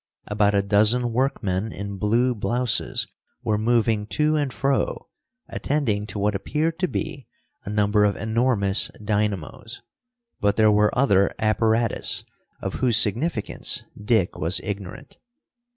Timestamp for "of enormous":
8.03-8.89